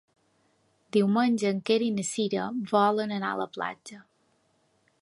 Diumenge 0.95 1.51
en 1.55 1.59
Quer 1.71 1.77
i 1.89 1.91
na 1.99 2.07
Cira 2.09 2.47
volen 2.73 3.15
anar 3.19 3.31
a 3.37 3.41
la 3.43 3.49
platja. 3.59 4.03